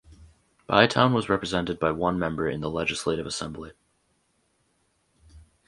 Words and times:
Bytown 0.67 1.13
was 1.13 1.29
represented 1.29 1.77
by 1.79 1.91
one 1.91 2.17
member 2.17 2.49
in 2.49 2.61
the 2.61 2.71
Legislative 2.71 3.27
Assembly. 3.27 3.73